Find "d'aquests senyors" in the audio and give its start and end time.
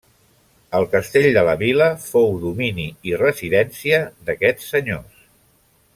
4.31-5.25